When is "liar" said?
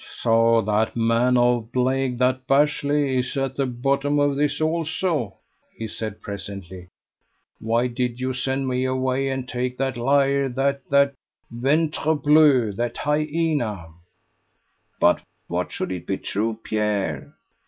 9.97-10.49